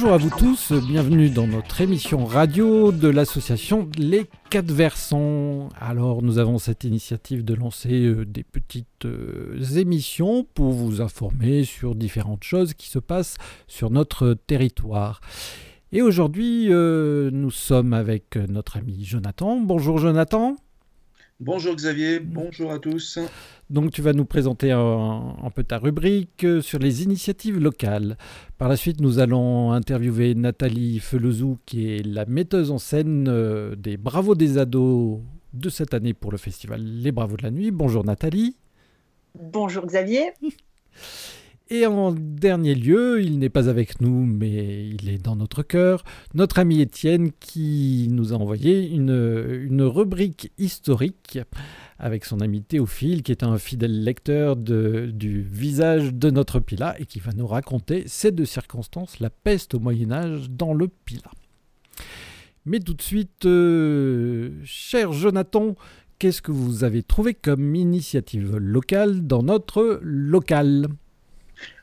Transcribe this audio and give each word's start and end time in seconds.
Bonjour 0.00 0.14
à 0.14 0.18
vous 0.18 0.30
tous, 0.30 0.72
bienvenue 0.86 1.28
dans 1.28 1.48
notre 1.48 1.80
émission 1.80 2.24
radio 2.24 2.92
de 2.92 3.08
l'association 3.08 3.90
Les 3.98 4.26
Quatre 4.48 4.70
Versants. 4.70 5.70
Alors 5.80 6.22
nous 6.22 6.38
avons 6.38 6.58
cette 6.58 6.84
initiative 6.84 7.44
de 7.44 7.52
lancer 7.54 8.04
euh, 8.04 8.24
des 8.24 8.44
petites 8.44 9.06
euh, 9.06 9.60
émissions 9.74 10.46
pour 10.54 10.70
vous 10.70 11.00
informer 11.00 11.64
sur 11.64 11.96
différentes 11.96 12.44
choses 12.44 12.74
qui 12.74 12.88
se 12.88 13.00
passent 13.00 13.38
sur 13.66 13.90
notre 13.90 14.34
territoire. 14.34 15.20
Et 15.90 16.00
aujourd'hui 16.00 16.72
euh, 16.72 17.30
nous 17.32 17.50
sommes 17.50 17.92
avec 17.92 18.36
notre 18.36 18.76
ami 18.76 19.02
Jonathan. 19.02 19.58
Bonjour 19.58 19.98
Jonathan. 19.98 20.54
Bonjour 21.40 21.76
Xavier, 21.76 22.18
bonjour 22.18 22.72
à 22.72 22.80
tous. 22.80 23.20
Donc 23.70 23.92
tu 23.92 24.02
vas 24.02 24.12
nous 24.12 24.24
présenter 24.24 24.72
un, 24.72 25.36
peu 25.54 25.62
ta 25.62 25.78
rubrique 25.78 26.42
euh, 26.42 26.60
sur 26.60 26.80
les 26.80 27.04
initiatives 27.04 27.60
locales. 27.60 28.18
Par 28.58 28.68
la 28.68 28.76
suite, 28.76 29.00
nous 29.00 29.20
allons 29.20 29.70
interviewer 29.70 30.34
Nathalie 30.34 30.98
Felezou, 30.98 31.58
qui 31.64 31.94
est 31.94 32.04
la 32.04 32.24
metteuse 32.24 32.72
en 32.72 32.78
scène 32.78 33.28
euh, 33.28 33.76
des 33.76 33.96
Bravos 33.96 34.34
des 34.34 34.58
ados 34.58 35.20
de 35.52 35.68
cette 35.68 35.94
année 35.94 36.12
pour 36.12 36.32
le 36.32 36.38
festival 36.38 36.82
Les 36.82 37.12
Bravos 37.12 37.36
de 37.36 37.44
la 37.44 37.52
Nuit. 37.52 37.70
Bonjour 37.70 38.04
Nathalie. 38.04 38.56
Bonjour 39.36 39.86
Xavier. 39.86 40.32
Et 41.70 41.84
en 41.84 42.12
dernier 42.12 42.74
lieu, 42.74 43.20
il 43.22 43.38
n'est 43.38 43.50
pas 43.50 43.68
avec 43.68 44.00
nous, 44.00 44.24
mais 44.24 44.88
il 44.88 45.10
est 45.10 45.22
dans 45.22 45.36
notre 45.36 45.62
cœur, 45.62 46.02
notre 46.32 46.58
ami 46.60 46.80
Étienne 46.80 47.30
qui 47.40 48.08
nous 48.10 48.32
a 48.32 48.36
envoyé 48.36 48.88
une, 48.88 49.60
une 49.68 49.82
rubrique 49.82 50.50
historique 50.56 51.38
avec 51.98 52.24
son 52.24 52.40
ami 52.40 52.62
Théophile, 52.62 53.22
qui 53.22 53.32
est 53.32 53.42
un 53.42 53.58
fidèle 53.58 54.02
lecteur 54.02 54.56
du 54.56 55.42
visage 55.42 56.14
de 56.14 56.30
notre 56.30 56.58
Pila 56.58 56.98
et 56.98 57.04
qui 57.04 57.20
va 57.20 57.32
nous 57.32 57.46
raconter 57.46 58.04
ces 58.06 58.32
deux 58.32 58.46
circonstances, 58.46 59.20
la 59.20 59.28
peste 59.28 59.74
au 59.74 59.78
Moyen 59.78 60.10
Âge 60.10 60.48
dans 60.48 60.72
le 60.72 60.88
Pila. 60.88 61.30
Mais 62.64 62.80
tout 62.80 62.94
de 62.94 63.02
suite, 63.02 63.44
euh, 63.44 64.52
cher 64.64 65.12
Jonathan, 65.12 65.74
qu'est-ce 66.18 66.40
que 66.40 66.52
vous 66.52 66.84
avez 66.84 67.02
trouvé 67.02 67.34
comme 67.34 67.74
initiative 67.74 68.56
locale 68.56 69.26
dans 69.26 69.42
notre 69.42 70.00
local? 70.02 70.88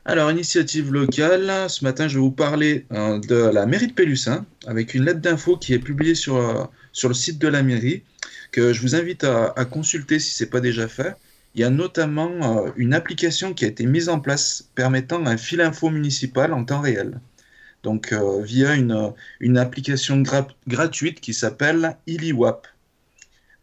Alors, 0.08 0.30
initiative 0.30 0.92
locale, 0.92 1.68
ce 1.68 1.82
matin, 1.82 2.06
je 2.06 2.14
vais 2.14 2.20
vous 2.20 2.30
parler 2.30 2.86
euh, 2.92 3.18
de 3.18 3.34
la 3.34 3.66
mairie 3.66 3.88
de 3.88 3.92
Pélussin, 3.92 4.46
avec 4.66 4.94
une 4.94 5.04
lettre 5.04 5.20
d'info 5.20 5.56
qui 5.56 5.74
est 5.74 5.80
publiée 5.80 6.14
sur, 6.14 6.36
euh, 6.36 6.64
sur 6.92 7.08
le 7.08 7.14
site 7.14 7.40
de 7.40 7.48
la 7.48 7.64
mairie 7.64 8.04
que 8.52 8.72
je 8.72 8.80
vous 8.82 8.94
invite 8.94 9.24
à, 9.24 9.52
consulter 9.64 10.18
si 10.18 10.32
ce 10.32 10.44
n'est 10.44 10.50
pas 10.50 10.60
déjà 10.60 10.86
fait. 10.86 11.16
Il 11.54 11.60
y 11.60 11.64
a 11.64 11.70
notamment 11.70 12.66
euh, 12.66 12.70
une 12.76 12.94
application 12.94 13.52
qui 13.52 13.64
a 13.64 13.68
été 13.68 13.84
mise 13.84 14.08
en 14.08 14.20
place 14.20 14.70
permettant 14.76 15.26
un 15.26 15.36
fil 15.36 15.60
info 15.60 15.90
municipal 15.90 16.52
en 16.52 16.64
temps 16.64 16.80
réel. 16.80 17.20
Donc 17.82 18.12
euh, 18.12 18.42
via 18.42 18.74
une, 18.74 19.12
une 19.40 19.58
application 19.58 20.22
gratuite 20.68 21.20
qui 21.20 21.34
s'appelle 21.34 21.96
IliWap. 22.06 22.66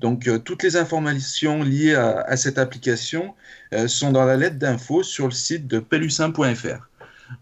Donc 0.03 0.28
euh, 0.28 0.38
toutes 0.38 0.62
les 0.62 0.78
informations 0.78 1.64
liées 1.64 1.96
à, 1.96 2.38
cette 2.38 2.59
application 2.59 3.34
sont 3.88 4.12
dans 4.12 4.25
la 4.25 4.38
lettre 4.38 4.58
d'info 4.59 5.02
sur 5.02 5.25
le 5.25 5.31
site 5.31 5.66
de 5.66 5.80
pelusin.fr. 5.80 6.88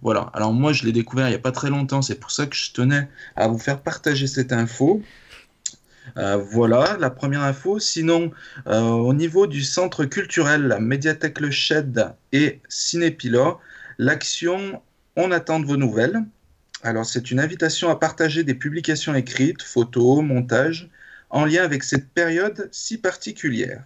Voilà, 0.02 0.30
alors 0.34 0.54
moi 0.54 0.72
je 0.72 0.86
l'ai 0.86 0.94
découvert 0.94 1.28
il 1.28 1.32
n'y 1.32 1.36
a 1.36 1.40
pas 1.40 1.52
très 1.52 1.70
longtemps, 1.70 2.02
c'est 2.02 2.20
pour 2.20 2.32
ça 2.32 2.46
que 2.46 2.56
je 2.56 2.72
tenais 2.72 3.10
à 3.36 3.50
vous 3.50 3.58
faire 3.58 3.82
partager 3.82 4.28
cette 4.28 4.54
info. 4.54 5.02
Euh, 6.18 6.38
voilà 6.38 6.98
la 7.00 7.10
première 7.10 7.42
info. 7.42 7.80
Sinon, 7.80 8.32
euh, 8.68 8.82
au 8.82 9.14
niveau 9.14 9.48
du 9.48 9.64
centre 9.64 10.06
culturel, 10.06 10.78
médiathèque 10.80 11.40
Le 11.40 11.52
Shed 11.52 12.14
et 12.32 12.62
Cinépila, 12.70 13.58
l'action 13.98 14.82
On 15.16 15.32
attend 15.32 15.60
de 15.60 15.66
vos 15.66 15.78
nouvelles. 15.78 16.24
Alors, 16.84 17.06
c'est 17.06 17.30
une 17.30 17.40
invitation 17.40 17.90
à 17.90 17.96
partager 17.96 18.44
des 18.44 18.56
publications 18.56 19.14
écrites, 19.14 19.62
photos, 19.62 20.24
montages, 20.24 20.90
en 21.32 21.46
lien 21.46 21.64
avec 21.64 21.84
cette 21.84 22.10
période 22.10 22.70
si 22.72 22.98
particulière. 22.98 23.84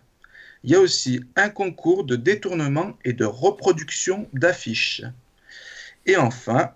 Il 0.63 0.71
y 0.71 0.75
a 0.75 0.79
aussi 0.79 1.21
un 1.35 1.49
concours 1.49 2.03
de 2.03 2.15
détournement 2.15 2.97
et 3.05 3.13
de 3.13 3.25
reproduction 3.25 4.27
d'affiches. 4.33 5.03
Et 6.07 6.17
enfin, 6.17 6.71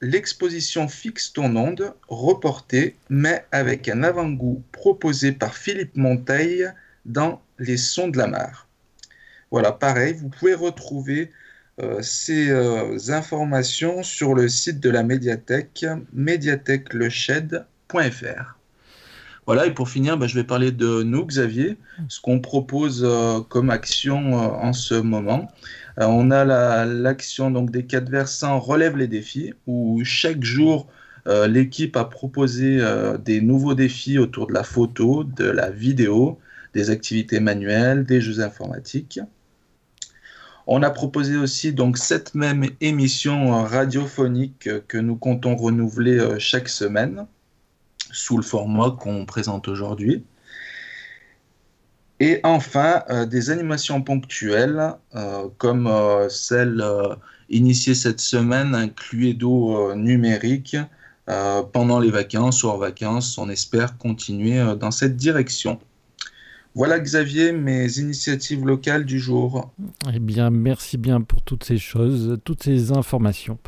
l'exposition 0.00 0.88
fixe 0.88 1.32
ton 1.32 1.56
onde, 1.56 1.94
reportée, 2.08 2.96
mais 3.08 3.44
avec 3.50 3.88
un 3.88 4.04
avant-goût 4.04 4.62
proposé 4.70 5.32
par 5.32 5.56
Philippe 5.56 5.96
Monteil 5.96 6.70
dans 7.04 7.42
Les 7.58 7.76
Sons 7.76 8.08
de 8.08 8.18
la 8.18 8.28
Mare. 8.28 8.68
Voilà, 9.50 9.72
pareil, 9.72 10.14
vous 10.14 10.28
pouvez 10.28 10.54
retrouver 10.54 11.32
euh, 11.80 12.00
ces 12.02 12.50
euh, 12.50 12.96
informations 13.08 14.04
sur 14.04 14.34
le 14.34 14.48
site 14.48 14.78
de 14.78 14.90
la 14.90 15.02
médiathèque, 15.02 15.84
médiathèqueleched.fr. 16.12 18.53
Voilà, 19.46 19.66
et 19.66 19.72
pour 19.72 19.90
finir, 19.90 20.16
bah, 20.16 20.26
je 20.26 20.34
vais 20.34 20.44
parler 20.44 20.72
de 20.72 21.02
nous, 21.02 21.26
Xavier, 21.26 21.76
ce 22.08 22.20
qu'on 22.20 22.40
propose 22.40 23.04
euh, 23.04 23.40
comme 23.40 23.70
action 23.70 24.34
en 24.34 24.72
ce 24.72 24.94
moment. 24.94 25.48
Euh, 26.00 26.06
on 26.06 26.30
a 26.30 26.84
l'action 26.84 27.50
des 27.50 27.84
quatre 27.86 28.08
versants 28.10 28.58
relève 28.58 28.96
les 28.96 29.08
défis, 29.08 29.52
où 29.66 30.02
chaque 30.04 30.42
jour 30.42 30.88
euh, 31.26 31.46
l'équipe 31.46 31.96
a 31.96 32.04
proposé 32.04 32.78
euh, 32.80 33.16
des 33.16 33.40
nouveaux 33.40 33.74
défis 33.74 34.18
autour 34.18 34.46
de 34.46 34.52
la 34.52 34.64
photo, 34.64 35.24
de 35.24 35.44
la 35.44 35.70
vidéo, 35.70 36.38
des 36.74 36.90
activités 36.90 37.40
manuelles, 37.40 38.04
des 38.04 38.20
jeux 38.20 38.40
informatiques. 38.40 39.20
On 40.66 40.82
a 40.82 40.90
proposé 40.90 41.36
aussi 41.36 41.72
donc 41.72 41.98
cette 41.98 42.34
même 42.34 42.64
émission 42.80 43.62
radiophonique 43.64 44.68
que 44.88 44.98
nous 44.98 45.14
comptons 45.14 45.56
renouveler 45.56 46.36
chaque 46.38 46.70
semaine 46.70 47.26
sous 48.14 48.36
le 48.36 48.42
format 48.42 48.92
qu'on 48.92 49.26
présente 49.26 49.68
aujourd'hui. 49.68 50.24
Et 52.20 52.40
enfin, 52.44 53.02
euh, 53.10 53.26
des 53.26 53.50
animations 53.50 54.00
ponctuelles, 54.00 54.94
euh, 55.14 55.48
comme 55.58 55.86
euh, 55.86 56.28
celle 56.28 56.82
initiée 57.50 57.94
cette 57.94 58.20
semaine, 58.20 58.74
un 58.74 58.88
cluedo 58.88 59.94
numérique 59.94 60.76
pendant 61.72 62.00
les 62.00 62.10
vacances 62.10 62.62
ou 62.64 62.68
hors 62.68 62.78
vacances. 62.78 63.38
On 63.38 63.48
espère 63.48 63.96
continuer 63.98 64.62
dans 64.78 64.90
cette 64.90 65.16
direction. 65.16 65.78
Voilà 66.74 66.98
Xavier, 66.98 67.52
mes 67.52 67.98
initiatives 67.98 68.66
locales 68.66 69.04
du 69.04 69.18
jour. 69.18 69.72
Eh 70.12 70.18
bien, 70.18 70.50
merci 70.50 70.98
bien 70.98 71.20
pour 71.20 71.40
toutes 71.42 71.64
ces 71.64 71.78
choses, 71.78 72.38
toutes 72.44 72.62
ces 72.62 72.92
informations. 72.92 73.58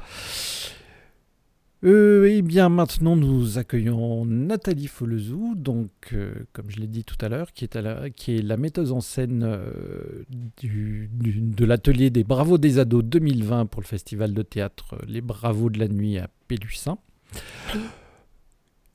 Euh, 1.85 2.27
eh 2.31 2.41
bien, 2.41 2.71
maintenant, 2.71 3.17
nous 3.17 3.59
accueillons 3.59 4.25
Nathalie 4.25 4.87
Folezou, 4.87 5.55
donc, 5.57 5.91
euh, 6.15 6.33
comme 6.55 6.71
je 6.71 6.79
l'ai 6.79 6.87
dit 6.87 7.05
tout 7.05 7.19
à 7.21 7.29
l'heure, 7.29 7.53
qui, 7.53 7.67
est 7.67 7.75
la, 7.75 8.57
metteuse 8.57 8.93
en 8.93 9.01
scène 9.01 9.43
euh, 9.45 10.25
de 10.63 11.65
l'atelier 11.65 12.09
des 12.09 12.25
Bravos 12.25 12.57
des 12.57 12.79
Ados 12.79 13.05
2020 13.05 13.67
pour 13.67 13.83
le 13.83 13.87
festival 13.87 14.33
de 14.33 14.43
théâtre 14.43 14.97
Les 15.07 15.21
Bravos 15.21 15.69
de 15.69 15.79
la 15.79 15.89
Nuit 15.89 16.19
à 16.19 16.31
Pélussin. 16.49 16.97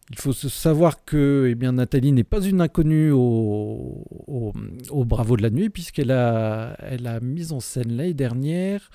Il 0.10 0.18
faut 0.18 0.34
savoir 0.34 1.06
que 1.06 1.48
eh 1.50 1.56
bien, 1.56 1.74
Nathalie 1.74 2.12
n'est 2.12 2.24
pas 2.24 2.42
une 2.42 2.62
inconnue 2.62 3.12
au, 3.12 4.04
au, 4.28 5.06
Bravo 5.06 5.38
de 5.38 5.44
la 5.44 5.52
Nuit, 5.52 5.70
puisqu'elle 5.70 6.12
a, 6.12 6.72
a 6.74 7.20
mis 7.20 7.54
en 7.54 7.60
scène 7.60 7.96
l'année 7.96 8.16
dernière 8.16 8.90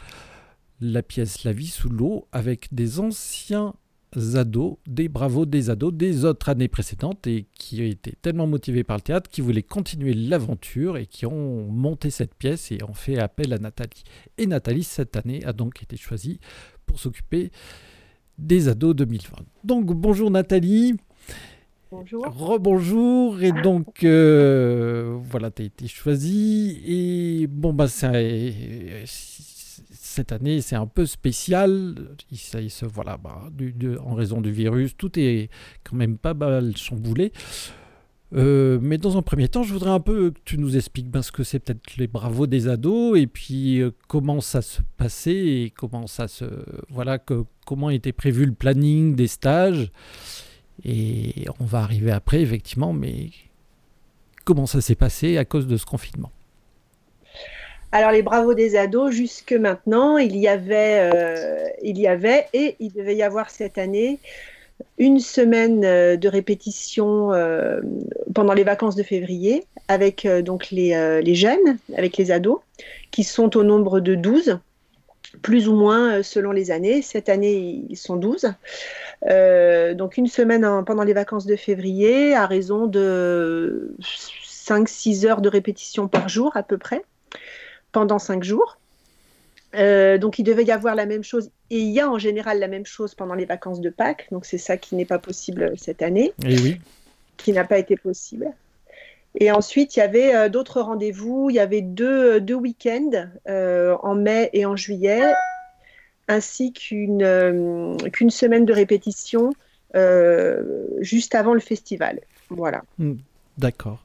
la 0.81 1.03
pièce 1.03 1.45
La 1.45 1.53
vie 1.53 1.69
sous 1.69 1.89
l'eau 1.89 2.29
avec 2.33 2.75
des 2.75 3.01
anciens 3.01 3.75
ados, 4.35 4.77
des 4.87 5.09
bravos 5.09 5.47
des 5.47 5.71
ados 5.71 5.93
des 5.93 6.25
autres 6.25 6.49
années 6.49 6.69
précédentes 6.69 7.27
et 7.27 7.47
qui 7.55 7.83
étaient 7.83 8.17
tellement 8.21 8.47
motivés 8.47 8.85
par 8.85 8.97
le 8.97 9.03
théâtre 9.03 9.31
qu'ils 9.31 9.45
voulaient 9.45 9.63
continuer 9.63 10.15
l'aventure 10.15 10.97
et 10.97 11.07
qui 11.07 11.27
ont 11.27 11.67
monté 11.71 12.11
cette 12.11 12.35
pièce 12.35 12.73
et 12.73 12.79
ont 12.83 12.95
fait 12.95 13.19
appel 13.19 13.53
à 13.53 13.59
Nathalie. 13.59 14.05
Et 14.39 14.47
Nathalie, 14.47 14.85
cette 14.85 15.17
année, 15.17 15.45
a 15.45 15.53
donc 15.53 15.83
été 15.83 15.97
choisie 15.97 16.41
pour 16.87 16.99
s'occuper 16.99 17.51
des 18.39 18.69
ados 18.69 18.95
2020. 18.97 19.37
Donc 19.65 19.87
bonjour 19.87 20.31
Nathalie. 20.31 20.97
Bonjour. 21.93 22.27
Rebonjour. 22.27 23.41
Et 23.43 23.53
donc, 23.53 24.03
euh, 24.03 25.17
voilà, 25.23 25.53
tu 25.53 25.63
as 25.63 25.65
été 25.67 25.87
choisie. 25.87 26.83
Et 26.85 27.47
bon, 27.47 27.73
bah, 27.73 27.87
c'est 27.87 29.05
cette 30.17 30.33
année, 30.33 30.61
c'est 30.61 30.77
un 30.77 30.87
peu 30.87 31.07
spécial. 31.07 31.95
Il, 32.31 32.39
se, 32.39 32.87
voilà, 32.87 33.19
bah, 33.19 33.51
en 34.05 34.15
raison 34.15 34.41
du 34.41 34.51
virus, 34.51 34.97
tout 34.97 35.19
est 35.19 35.51
quand 35.85 35.97
même 35.97 36.17
pas 36.19 36.35
mal 36.35 36.77
chamboulé. 36.77 37.33
Euh, 38.35 38.79
mais 38.83 38.99
dans 38.99 39.17
un 39.17 39.23
premier 39.23 39.49
temps, 39.49 39.63
je 39.63 39.73
voudrais 39.73 39.91
un 39.91 40.01
peu 40.01 40.31
que 40.31 40.41
tu 40.45 40.59
nous 40.59 40.77
expliques 40.77 41.07
ce 41.23 41.31
que 41.31 41.45
c'est 41.45 41.61
peut-être 41.61 41.97
les 41.97 42.09
bravos 42.09 42.47
des 42.47 42.67
ados 42.67 43.19
et 43.19 43.27
puis 43.27 43.81
euh, 43.81 43.93
comment 44.09 44.41
ça 44.41 44.63
se 44.63 44.83
passait 44.97 45.47
et 45.47 45.71
comment 45.71 46.09
ça 46.09 46.27
se 46.27 46.45
voilà 46.89 47.19
que, 47.19 47.45
comment 47.67 47.89
était 47.89 48.13
prévu 48.13 48.45
le 48.47 48.53
planning 48.53 49.15
des 49.15 49.29
stages. 49.29 49.93
Et 50.85 51.47
on 51.61 51.65
va 51.65 51.81
arriver 51.81 52.11
après 52.11 52.41
effectivement, 52.41 52.93
mais 52.93 53.31
comment 54.45 54.67
ça 54.67 54.81
s'est 54.81 54.97
passé 54.97 55.37
à 55.39 55.45
cause 55.45 55.67
de 55.67 55.77
ce 55.77 55.87
confinement? 55.87 56.33
Alors 57.93 58.11
les 58.11 58.23
bravos 58.23 58.55
des 58.55 58.77
ados, 58.77 59.13
jusque 59.13 59.53
maintenant, 59.53 60.19
il 60.19 60.37
y 60.37 60.49
avait, 60.49 61.11
euh, 61.13 61.69
il 61.83 61.99
y 61.99 62.07
avait 62.07 62.47
et 62.53 62.77
il 62.81 62.93
devait 62.93 63.17
y 63.17 63.23
avoir 63.23 63.51
cette 63.51 63.79
année 63.79 64.19
une 64.99 65.21
semaine 65.21 65.85
euh, 65.85 66.17
de 66.17 66.29
répétition 66.29 67.33
euh, 67.33 67.81
pendant 68.35 68.55
les 68.55 68.65
vacances 68.65 68.97
de 68.97 69.03
février 69.03 69.65
avec 69.89 70.27
donc 70.27 70.71
les, 70.73 71.21
les, 71.23 71.35
jeunes, 71.37 71.79
avec 71.97 72.17
les 72.17 72.33
ados, 72.33 72.59
qui 73.13 73.23
sont 73.23 73.57
au 73.57 73.63
nombre 73.63 74.01
de 74.01 74.17
12, 74.17 74.59
plus 75.43 75.69
ou 75.69 75.77
moins 75.77 76.25
selon 76.25 76.51
les 76.51 76.73
années. 76.73 77.03
Cette 77.03 77.29
année, 77.29 77.85
ils 77.89 77.97
sont 77.97 78.17
12. 78.17 78.53
donc 79.95 80.17
une 80.17 80.27
semaine 80.27 80.69
pendant 80.85 81.05
les 81.05 81.13
vacances 81.13 81.47
de 81.47 81.55
février 81.55 82.35
à 82.35 82.47
raison 82.47 82.89
de 82.89 83.95
5-6 84.45 85.25
heures 85.25 85.41
de 85.41 85.49
répétition 85.49 86.09
par 86.09 86.29
jour 86.29 86.57
à 86.57 86.65
peu 86.65 86.79
près 86.79 87.05
pendant 87.97 88.19
cinq 88.19 88.45
jours. 88.45 88.77
Euh, 89.75 90.19
donc 90.19 90.39
il 90.39 90.43
devait 90.43 90.65
y 90.65 90.71
avoir 90.71 90.95
la 90.95 91.07
même 91.07 91.25
chose, 91.25 91.51
et 91.71 91.79
il 91.79 91.93
y 91.93 91.99
a 91.99 92.11
en 92.11 92.19
général 92.19 92.59
la 92.59 92.69
même 92.69 92.85
chose 92.85 93.15
pendant 93.15 93.33
les 93.33 93.47
vacances 93.47 93.81
de 93.81 93.89
Pâques, 93.89 94.29
donc 94.31 94.45
c'est 94.45 94.59
ça 94.59 94.77
qui 94.77 94.97
n'est 94.97 95.07
pas 95.07 95.19
possible 95.19 95.73
cette 95.79 96.03
année, 96.03 96.35
et 96.45 96.57
eh 96.57 96.61
oui. 96.61 96.81
qui 97.39 97.55
n'a 97.55 97.65
pas 97.65 97.79
été 97.79 97.97
possible. 97.97 98.49
Et 99.41 99.51
ensuite, 99.51 99.97
il 99.97 100.01
y 100.01 100.03
avait 100.03 100.35
euh, 100.35 100.51
d'autres 100.51 100.83
rendez-vous, 100.83 101.49
il 101.49 101.57
y 101.57 101.59
avait 101.59 101.81
deux, 101.81 102.39
deux 102.39 102.55
week-ends 102.55 103.29
euh, 103.49 103.97
en 104.03 104.15
mai 104.15 104.51
et 104.53 104.67
en 104.67 104.77
juillet, 104.77 105.33
ainsi 106.29 106.75
qu'une 106.75 107.97
qu'une 108.13 108.31
semaine 108.31 108.67
de 108.67 108.75
répétition 108.75 109.55
juste 111.01 111.35
avant 111.35 111.55
le 111.55 111.61
festival. 111.61 112.21
Voilà. 112.51 112.83
Hmm, 112.99 113.15
d'accord. 113.57 114.03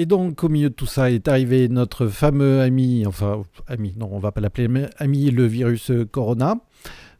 Et 0.00 0.06
donc, 0.06 0.44
au 0.44 0.48
milieu 0.48 0.70
de 0.70 0.74
tout 0.74 0.86
ça, 0.86 1.10
est 1.10 1.26
arrivé 1.26 1.68
notre 1.68 2.06
fameux 2.06 2.60
ami, 2.60 3.04
enfin, 3.04 3.42
ami, 3.66 3.94
non, 3.98 4.08
on 4.12 4.20
va 4.20 4.30
pas 4.30 4.40
l'appeler 4.40 4.68
ami, 4.96 5.32
le 5.32 5.44
virus 5.44 5.90
Corona. 6.12 6.54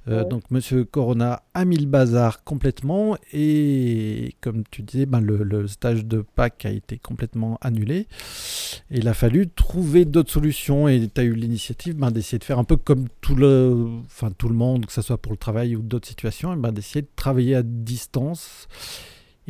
Euh, 0.06 0.22
donc, 0.22 0.44
Monsieur 0.52 0.84
Corona 0.84 1.42
a 1.54 1.64
mis 1.64 1.76
le 1.76 1.86
bazar 1.86 2.44
complètement 2.44 3.16
et, 3.32 4.36
comme 4.40 4.62
tu 4.70 4.82
disais, 4.82 5.06
ben, 5.06 5.20
le, 5.20 5.66
stage 5.66 6.04
de 6.04 6.24
Pâques 6.36 6.66
a 6.66 6.70
été 6.70 6.98
complètement 6.98 7.58
annulé. 7.62 8.06
Et 8.92 8.98
il 8.98 9.08
a 9.08 9.14
fallu 9.14 9.48
trouver 9.48 10.04
d'autres 10.04 10.30
solutions 10.30 10.86
et 10.86 11.08
tu 11.12 11.20
as 11.20 11.24
eu 11.24 11.34
l'initiative 11.34 11.96
ben, 11.96 12.12
d'essayer 12.12 12.38
de 12.38 12.44
faire 12.44 12.60
un 12.60 12.64
peu 12.64 12.76
comme 12.76 13.08
tout 13.20 13.34
le, 13.34 13.88
enfin, 14.04 14.30
tout 14.30 14.48
le 14.48 14.54
monde, 14.54 14.86
que 14.86 14.92
ce 14.92 15.02
soit 15.02 15.18
pour 15.18 15.32
le 15.32 15.38
travail 15.38 15.74
ou 15.74 15.82
d'autres 15.82 16.06
situations, 16.06 16.56
ben, 16.56 16.70
d'essayer 16.70 17.02
de 17.02 17.10
travailler 17.16 17.56
à 17.56 17.64
distance 17.64 18.68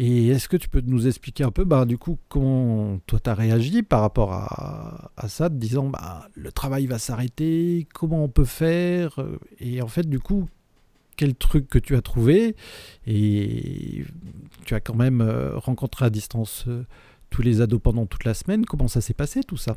et 0.00 0.28
est-ce 0.28 0.48
que 0.48 0.56
tu 0.56 0.68
peux 0.68 0.80
nous 0.80 1.08
expliquer 1.08 1.42
un 1.42 1.50
peu, 1.50 1.64
bah, 1.64 1.84
du 1.84 1.98
coup, 1.98 2.20
comment 2.28 3.00
toi 3.08 3.18
tu 3.18 3.28
as 3.28 3.34
réagi 3.34 3.82
par 3.82 4.00
rapport 4.00 4.32
à, 4.32 5.10
ça, 5.26 5.48
disant 5.48 5.88
bah, 5.88 6.28
le 6.36 6.52
travail 6.52 6.86
va 6.86 7.00
s'arrêter, 7.00 7.88
comment 7.92 8.22
on 8.22 8.28
peut 8.28 8.44
faire 8.44 9.18
euh, 9.18 9.40
Et 9.58 9.82
en 9.82 9.88
fait, 9.88 10.08
du 10.08 10.20
coup, 10.20 10.48
quel 11.16 11.34
truc 11.34 11.68
que 11.68 11.80
tu 11.80 11.96
as 11.96 12.00
trouvé 12.00 12.54
Et 13.08 14.04
tu 14.64 14.76
as 14.76 14.80
quand 14.80 14.94
même 14.94 15.20
euh, 15.20 15.58
rencontré 15.58 16.04
à 16.04 16.10
distance 16.10 16.66
euh, 16.68 16.86
tous 17.28 17.42
les 17.42 17.60
ados 17.60 17.80
pendant 17.82 18.06
toute 18.06 18.22
la 18.22 18.34
semaine. 18.34 18.64
Comment 18.66 18.86
ça 18.86 19.00
s'est 19.00 19.14
passé 19.14 19.42
tout 19.42 19.56
ça? 19.56 19.76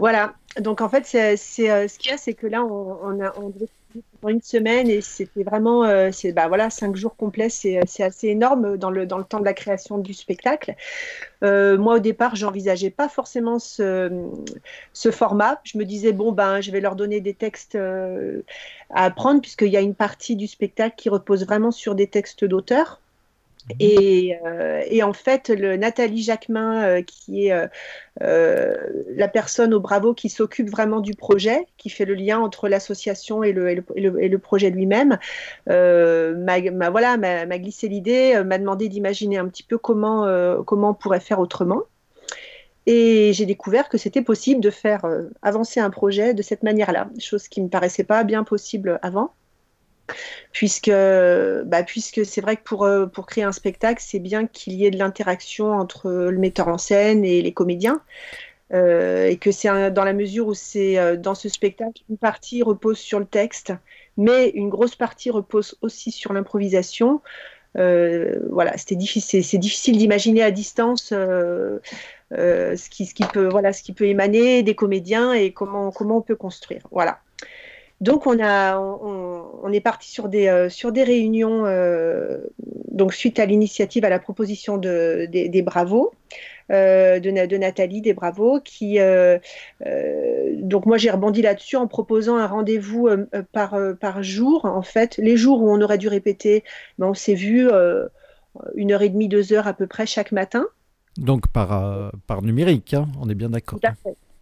Voilà, 0.00 0.34
donc 0.58 0.80
en 0.80 0.88
fait, 0.88 1.04
c'est, 1.06 1.36
ce 1.36 1.98
qu'il 1.98 2.10
y 2.10 2.14
a, 2.14 2.16
c'est 2.16 2.34
que 2.34 2.46
là, 2.46 2.64
on, 2.64 3.20
a, 3.20 3.32
on 3.38 3.52
une 4.28 4.40
semaine 4.42 4.88
et 4.88 5.00
c'était 5.00 5.42
vraiment 5.42 5.84
euh, 5.84 6.10
c'est 6.12 6.32
bah 6.32 6.48
voilà 6.48 6.70
cinq 6.70 6.96
jours 6.96 7.16
complets. 7.16 7.48
C'est 7.48 7.78
assez 7.78 8.28
énorme 8.28 8.76
dans 8.76 8.90
le 8.90 9.06
temps 9.06 9.40
de 9.40 9.44
la 9.44 9.54
création 9.54 9.98
du 9.98 10.14
spectacle. 10.14 10.74
Euh, 11.42 11.78
moi 11.78 11.96
au 11.96 11.98
départ 11.98 12.36
j'envisageais 12.36 12.90
pas 12.90 13.08
forcément 13.08 13.58
ce, 13.58 14.30
format. 15.10 15.60
Je 15.64 15.78
me 15.78 15.84
disais 15.84 16.12
bon 16.12 16.32
ben 16.32 16.60
je 16.60 16.70
vais 16.70 16.80
leur 16.80 16.96
donner 16.96 17.20
des 17.20 17.34
textes 17.34 17.74
euh, 17.74 18.42
à 18.90 19.04
apprendre 19.04 19.40
puisqu'il 19.40 19.68
y 19.70 19.76
a 19.76 19.80
une 19.80 19.94
partie 19.94 20.36
du 20.36 20.46
spectacle 20.46 20.94
qui 20.96 21.08
repose 21.08 21.44
vraiment 21.44 21.70
sur 21.70 21.94
des 21.94 22.06
textes 22.06 22.44
d'auteurs 22.44 23.00
Euh, 23.82 24.82
et, 24.88 25.02
en 25.02 25.12
fait, 25.12 25.50
Nathalie 25.50 26.22
Jacquemin, 26.22 26.84
euh, 26.84 27.02
qui 27.02 27.46
est 27.46 27.68
euh, 28.22 28.76
la 29.14 29.28
personne 29.28 29.74
au 29.74 29.80
Bravo 29.80 30.14
qui 30.14 30.28
s'occupe 30.28 30.70
vraiment 30.70 31.00
du 31.00 31.14
projet, 31.14 31.66
qui 31.76 31.90
fait 31.90 32.04
le 32.04 32.14
lien 32.14 32.38
entre 32.38 32.68
l'association 32.68 33.42
et 33.42 33.52
le, 33.52 33.70
et 33.70 34.28
le, 34.28 34.38
projet 34.38 34.70
lui-même, 34.70 35.18
m'a 35.66 36.90
voilà, 36.90 37.16
glissé 37.58 37.88
l'idée, 37.88 38.42
m'a 38.44 38.58
demandé 38.58 38.88
d'imaginer 38.88 39.38
un 39.38 39.48
petit 39.48 39.62
peu 39.62 39.78
comment, 39.78 40.26
comment 40.64 40.90
on 40.90 40.94
pourrait 40.94 41.20
faire 41.20 41.40
autrement. 41.40 41.82
Et 42.86 43.32
j'ai 43.34 43.46
découvert 43.46 43.88
que 43.88 43.98
c'était 43.98 44.22
possible 44.22 44.60
de 44.60 44.70
faire 44.70 45.02
avancer 45.42 45.80
un 45.80 45.90
projet 45.90 46.34
de 46.34 46.42
cette 46.42 46.62
manière-là, 46.62 47.10
chose 47.18 47.46
qui 47.46 47.60
ne 47.60 47.66
me 47.66 47.70
paraissait 47.70 48.04
pas 48.04 48.24
bien 48.24 48.42
possible 48.42 48.98
avant 49.02 49.32
puisque, 50.52 50.90
bah, 50.90 51.82
puisque 51.82 52.24
c'est 52.24 52.40
vrai 52.40 52.56
que 52.56 52.62
pour, 52.62 52.84
euh, 52.84 53.06
pour 53.06 53.26
créer 53.26 53.44
un 53.44 53.52
spectacle, 53.52 54.02
c'est 54.04 54.18
bien 54.18 54.46
qu'il 54.46 54.74
y 54.74 54.86
ait 54.86 54.90
de 54.90 54.98
l'interaction 54.98 55.72
entre 55.72 56.10
le 56.10 56.38
metteur 56.38 56.68
en 56.68 56.78
scène 56.78 57.24
et 57.24 57.42
les 57.42 57.52
comédiens. 57.52 58.00
Euh, 58.72 59.26
et 59.26 59.36
que 59.36 59.50
c'est 59.50 59.90
dans 59.90 60.04
la 60.04 60.12
mesure 60.12 60.46
où 60.46 60.54
c'est 60.54 60.96
euh, 60.96 61.16
dans 61.16 61.34
ce 61.34 61.48
spectacle, 61.48 62.02
une 62.08 62.18
partie 62.18 62.62
repose 62.62 62.98
sur 62.98 63.18
le 63.18 63.24
texte, 63.24 63.72
mais 64.16 64.48
une 64.50 64.68
grosse 64.68 64.94
partie 64.94 65.30
repose 65.30 65.76
aussi 65.82 66.12
sur 66.12 66.32
l'improvisation. 66.32 67.20
voilà, 67.74 68.76
c'était 68.78 68.96
difficile, 68.96 69.44
c'est 69.44 69.58
difficile 69.58 69.98
d'imaginer 69.98 70.42
à 70.42 70.52
distance 70.52 71.06
ce, 71.08 72.88
qui, 72.90 73.06
ce, 73.06 73.14
qui 73.14 73.24
peut, 73.24 73.48
voilà, 73.48 73.72
ce 73.72 73.82
qui 73.82 73.92
peut 73.92 74.06
émaner 74.06 74.62
des 74.62 74.74
comédiens 74.74 75.32
et 75.32 75.52
comment, 75.52 75.90
comment 75.90 76.18
on 76.18 76.22
peut 76.22 76.36
construire. 76.36 76.82
Voilà. 76.92 77.20
Donc 78.00 78.26
on 78.26 78.38
a, 78.42 78.78
on, 78.78 79.72
est 79.72 79.80
parti 79.80 80.10
sur 80.10 80.28
des 80.28 80.48
euh, 80.48 80.70
sur 80.70 80.90
des 80.90 81.04
réunions. 81.04 81.66
Euh, 81.66 82.38
donc 82.90 83.12
suite 83.12 83.38
à 83.38 83.44
l'initiative, 83.44 84.04
à 84.04 84.08
la 84.08 84.18
proposition 84.18 84.78
de, 84.78 85.26
des, 85.30 85.62
Bravos. 85.62 86.12
Euh, 86.70 87.18
de, 87.18 87.46
de, 87.46 87.56
Nathalie 87.56 88.00
des 88.00 88.14
Bravos, 88.14 88.60
qui 88.60 88.98
donc 90.56 90.86
moi 90.86 90.96
j'ai 90.96 91.10
rebondi 91.10 91.42
là-dessus 91.42 91.76
en 91.76 91.86
proposant 91.86 92.36
un 92.36 92.46
rendez-vous 92.46 93.08
par, 93.52 93.76
par 94.00 94.22
jour. 94.22 94.64
En 94.64 94.82
fait, 94.82 95.18
les 95.18 95.36
jours 95.36 95.62
où 95.62 95.70
on 95.70 95.80
aurait 95.82 95.98
dû 95.98 96.08
répéter, 96.08 96.64
ben, 96.98 97.08
on 97.08 97.14
s'est 97.14 97.34
vu 97.34 97.68
une 98.74 98.92
heure 98.92 99.02
et 99.02 99.08
demie, 99.10 99.28
deux 99.28 99.52
heures 99.52 99.66
à 99.66 99.74
peu 99.74 99.86
près 99.86 100.06
chaque 100.06 100.32
matin. 100.32 100.66
Donc 101.18 101.48
par, 101.48 102.12
par 102.26 102.42
numérique, 102.42 102.94
hein, 102.94 103.08
on 103.20 103.28
est 103.28 103.34
bien 103.34 103.50
d'accord 103.50 103.78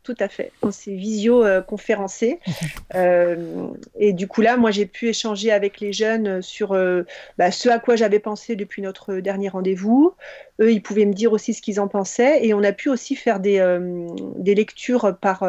tout 0.09 0.25
à 0.25 0.29
fait. 0.29 0.53
On 0.63 0.71
s'est 0.71 0.95
visio-conférencé. 0.95 2.41
Euh, 2.95 3.67
et 3.99 4.15
du 4.15 4.27
coup, 4.27 4.41
là, 4.41 4.57
moi, 4.57 4.71
j'ai 4.71 4.87
pu 4.87 5.09
échanger 5.09 5.53
avec 5.53 5.79
les 5.79 5.93
jeunes 5.93 6.41
sur 6.41 6.73
euh, 6.73 7.03
bah, 7.37 7.51
ce 7.51 7.69
à 7.69 7.79
quoi 7.79 7.97
j'avais 7.97 8.19
pensé 8.19 8.57
depuis 8.57 8.81
notre 8.81 9.17
dernier 9.17 9.51
rendez-vous. 9.51 10.15
Eux, 10.61 10.73
ils 10.73 10.83
pouvaient 10.83 11.05
me 11.05 11.13
dire 11.13 11.33
aussi 11.33 11.53
ce 11.53 11.61
qu'ils 11.61 11.81
en 11.81 11.89
pensaient. 11.89 12.47
Et 12.47 12.55
on 12.55 12.63
a 12.65 12.73
pu 12.73 12.89
aussi 12.89 13.15
faire 13.15 13.41
des, 13.41 13.59
euh, 13.59 14.07
des 14.37 14.55
lectures 14.55 15.19
par, 15.21 15.47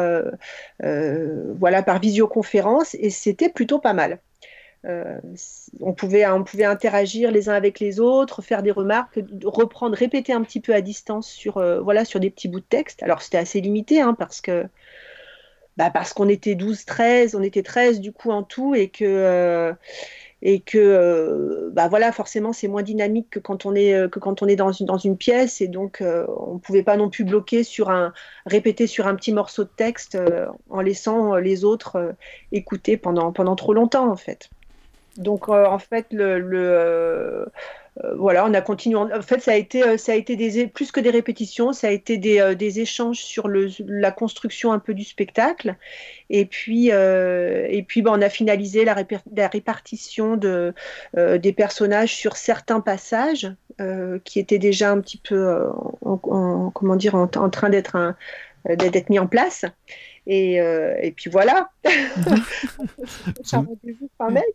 voilà, 0.80 1.82
par 1.82 1.98
visioconférence. 1.98 2.94
Et 3.00 3.08
c'était 3.08 3.48
plutôt 3.48 3.78
pas 3.78 3.94
mal. 3.94 4.18
Euh, 4.86 5.18
on, 5.80 5.92
pouvait, 5.92 6.26
on 6.26 6.42
pouvait 6.42 6.64
interagir 6.64 7.30
les 7.30 7.48
uns 7.50 7.54
avec 7.54 7.80
les 7.80 8.00
autres, 8.00 8.40
faire 8.40 8.62
des 8.62 8.70
remarques, 8.70 9.20
reprendre, 9.44 9.94
répéter 9.96 10.32
un 10.32 10.42
petit 10.42 10.60
peu 10.60 10.74
à 10.74 10.80
distance 10.80 11.28
sur, 11.28 11.58
euh, 11.58 11.80
voilà, 11.80 12.04
sur 12.04 12.18
des 12.18 12.30
petits 12.30 12.48
bouts 12.48 12.60
de 12.60 12.64
texte. 12.64 13.02
Alors 13.02 13.20
c'était 13.20 13.38
assez 13.38 13.60
limité 13.60 14.00
hein, 14.00 14.14
parce 14.18 14.40
que 14.40 14.66
bah, 15.76 15.90
parce 15.90 16.12
qu'on 16.12 16.28
était 16.28 16.54
12, 16.54 16.84
13, 16.86 17.34
on 17.34 17.42
était 17.42 17.62
13 17.62 18.00
du 18.00 18.12
coup 18.12 18.30
en 18.30 18.42
tout 18.42 18.74
et 18.74 18.88
que 18.88 19.04
euh, 19.04 19.72
et 20.42 20.60
que 20.60 21.70
bah 21.74 21.88
voilà 21.88 22.12
forcément 22.12 22.54
c'est 22.54 22.66
moins 22.66 22.82
dynamique 22.82 23.28
que 23.28 23.38
quand 23.38 23.66
on 23.66 23.74
est 23.74 24.10
que 24.10 24.18
quand 24.18 24.40
on 24.42 24.46
est 24.46 24.56
dans 24.56 24.72
une, 24.72 24.86
dans 24.86 24.96
une 24.96 25.18
pièce 25.18 25.60
et 25.60 25.68
donc 25.68 25.98
on 26.00 26.54
ne 26.54 26.58
pouvait 26.58 26.82
pas 26.82 26.96
non 26.96 27.10
plus 27.10 27.24
bloquer 27.24 27.62
sur 27.62 27.90
un 27.90 28.14
répéter 28.46 28.86
sur 28.86 29.06
un 29.06 29.14
petit 29.16 29.34
morceau 29.34 29.64
de 29.64 29.70
texte 29.76 30.16
en 30.70 30.80
laissant 30.80 31.34
les 31.36 31.66
autres 31.66 32.14
écouter 32.52 32.96
pendant 32.96 33.32
pendant 33.32 33.54
trop 33.54 33.74
longtemps 33.74 34.10
en 34.10 34.16
fait. 34.16 34.48
Donc, 35.16 35.48
euh, 35.48 35.66
en 35.66 35.78
fait, 35.78 36.06
le, 36.12 36.40
euh, 38.04 38.14
voilà, 38.16 38.46
on 38.46 38.54
a 38.54 38.60
continué. 38.60 38.96
En 38.96 39.22
fait, 39.22 39.40
ça 39.40 39.52
a 39.52 39.54
été, 39.56 39.82
euh, 39.82 39.96
ça 39.96 40.12
a 40.12 40.14
été 40.14 40.66
plus 40.68 40.92
que 40.92 41.00
des 41.00 41.10
répétitions, 41.10 41.72
ça 41.72 41.88
a 41.88 41.90
été 41.90 42.18
des, 42.18 42.40
euh, 42.40 42.54
des 42.54 42.80
échanges 42.80 43.18
sur 43.18 43.48
le, 43.48 43.68
la 43.86 44.12
construction 44.12 44.72
un 44.72 44.78
peu 44.78 44.94
du 44.94 45.04
spectacle. 45.04 45.76
Et 46.30 46.44
puis, 46.46 46.90
et 46.90 47.84
puis 47.88 48.02
ben, 48.02 48.12
on 48.14 48.22
a 48.22 48.28
finalisé 48.28 48.84
la, 48.84 48.94
répartition 49.48 50.36
de, 50.36 50.72
des 51.16 51.52
personnages 51.52 52.14
sur 52.14 52.36
certains 52.36 52.80
passages 52.80 53.52
qui 54.24 54.38
étaient 54.38 54.58
déjà 54.58 54.92
un 54.92 55.00
petit 55.00 55.16
peu, 55.16 55.66
en, 56.02 56.70
comment 56.70 56.94
dire, 56.94 57.16
en, 57.16 57.22
en 57.22 57.50
train 57.50 57.68
d'être 57.68 58.14
d'être 58.68 59.10
mis 59.10 59.18
en 59.18 59.26
place. 59.26 59.64
Et, 60.26 60.60
euh, 60.60 60.96
et, 61.02 61.12
puis 61.12 61.30
voilà. 61.30 61.70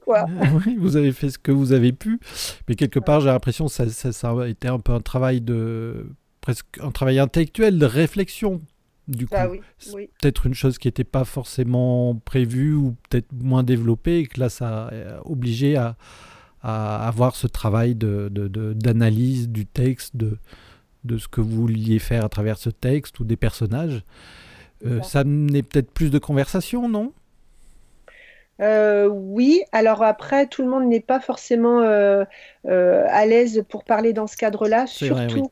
quoi. 0.04 0.26
Oui, 0.66 0.76
vous 0.78 0.96
avez 0.96 1.12
fait 1.12 1.30
ce 1.30 1.40
que 1.40 1.52
vous 1.52 1.74
avez 1.74 1.92
pu, 1.92 2.20
mais 2.68 2.76
quelque 2.76 3.00
part, 3.00 3.20
j'ai 3.22 3.28
l'impression 3.30 3.66
que 3.66 3.72
ça, 3.72 3.90
ça, 3.90 4.30
a 4.30 4.48
été 4.48 4.68
un 4.68 4.80
peu 4.80 4.94
un 4.94 5.02
travail 5.02 5.42
de 5.42 6.08
presque 6.42 6.66
un 6.80 6.92
travail 6.92 7.20
intellectuel 7.20 7.80
de 7.80 7.86
réflexion. 7.86 8.62
Du 9.08 9.28
coup, 9.28 9.36
ah 9.38 9.50
oui, 9.50 9.62
oui. 9.94 10.10
peut-être 10.20 10.48
une 10.48 10.56
chose 10.56 10.80
qui 10.80 10.88
n'était 10.88 11.04
pas 11.04 11.26
forcément 11.26 12.16
prévue 12.16 12.74
ou 12.74 12.96
peut-être 13.08 13.32
moins 13.34 13.64
développée, 13.64 14.20
et 14.20 14.26
que 14.26 14.40
là, 14.40 14.50
ça 14.50 14.88
a 14.88 15.22
obligé 15.26 15.76
à, 15.76 15.96
à 16.64 17.08
avoir 17.08 17.36
ce 17.36 17.46
travail 17.46 17.94
de, 17.94 18.30
d'analyse 18.74 19.50
du 19.50 19.68
texte, 19.68 20.16
de, 20.16 20.40
de 21.06 21.18
ce 21.18 21.28
que 21.28 21.42
vous 21.42 21.62
vouliez 21.62 22.00
faire 22.00 22.26
à 22.26 22.30
travers 22.30 22.58
ce 22.58 22.70
texte 22.70 23.20
ou 23.20 23.24
des 23.24 23.36
personnages. 23.36 24.04
Euh, 24.86 25.02
ça 25.02 25.24
n'est 25.24 25.64
peut-être 25.64 25.92
plus 25.92 26.12
de 26.12 26.20
conversation, 26.20 26.90
non? 26.90 27.14
Euh, 28.62 29.08
oui, 29.08 29.62
alors 29.72 30.04
après, 30.04 30.48
tout 30.48 30.64
le 30.64 30.70
monde 30.70 30.86
n'est 30.86 31.02
pas 31.02 31.20
forcément 31.20 31.82
euh, 31.82 32.24
à 32.64 33.26
l'aise 33.26 33.64
pour 33.68 33.84
parler 33.84 34.14
dans 34.14 34.28
ce 34.28 34.38
cadre-là, 34.38 34.88
surtout, 34.88 35.52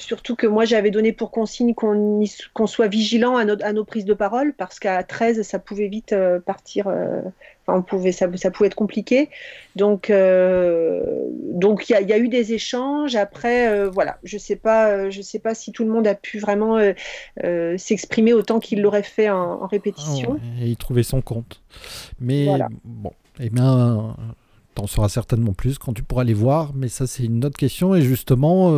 surtout 0.00 0.36
que 0.36 0.46
moi 0.46 0.64
j'avais 0.64 0.90
donné 0.90 1.12
pour 1.12 1.30
consigne 1.30 1.74
qu'on 1.74 2.66
soit 2.66 2.88
vigilant 2.88 3.36
à, 3.36 3.42
à, 3.42 3.72
nos 3.72 3.84
prises 3.84 4.04
de 4.04 4.14
parole, 4.14 4.52
parce 4.54 4.78
qu'à 4.80 5.02
13, 5.02 5.42
ça 5.42 5.58
pouvait 5.58 5.88
vite 5.88 6.14
partir 6.44 6.88
on 7.74 7.82
pouvait, 7.82 8.12
ça, 8.12 8.28
pouvait 8.28 8.66
être 8.66 8.74
compliqué. 8.74 9.28
Donc, 9.76 10.10
euh, 10.10 11.02
donc 11.52 11.88
il 11.88 11.92
y, 11.92 12.12
a 12.12 12.18
eu 12.18 12.28
des 12.28 12.52
échanges. 12.52 13.16
Après, 13.16 13.68
euh, 13.68 13.90
voilà, 13.90 14.18
je 14.24 14.38
sais 14.38 14.56
pas, 14.56 14.90
euh, 14.90 15.10
je 15.10 15.22
sais 15.22 15.38
pas 15.38 15.54
si 15.54 15.72
tout 15.72 15.84
le 15.84 15.90
monde 15.90 16.06
a 16.06 16.14
pu 16.14 16.38
vraiment 16.38 16.78
s'exprimer 17.76 18.32
autant 18.32 18.60
qu'il 18.60 18.82
l'aurait 18.82 19.02
fait 19.02 19.30
en, 19.30 19.66
répétition. 19.66 20.38
et 20.60 20.66
il 20.66 20.76
trouvait 20.76 21.02
son 21.02 21.20
compte. 21.20 21.62
Mais 22.20 22.48
bon, 22.84 23.12
eh 23.38 23.50
bien, 23.50 24.16
t'en 24.74 24.86
sauras 24.86 25.08
certainement 25.08 25.52
plus 25.52 25.78
quand 25.78 25.92
tu 25.92 26.02
pourras 26.02 26.24
les 26.24 26.34
voir. 26.34 26.72
Mais 26.74 26.88
ça, 26.88 27.06
c'est 27.06 27.24
une 27.24 27.44
autre 27.44 27.56
question. 27.56 27.94
Et 27.94 28.02
justement, 28.02 28.72